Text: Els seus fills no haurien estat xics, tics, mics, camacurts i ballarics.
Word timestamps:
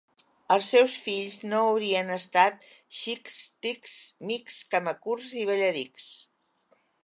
Els 0.53 0.69
seus 0.75 0.95
fills 1.07 1.35
no 1.51 1.59
haurien 1.65 2.09
estat 2.15 2.65
xics, 3.01 3.37
tics, 3.67 3.95
mics, 4.33 4.59
camacurts 4.75 5.33
i 5.45 5.49
ballarics. 5.53 6.13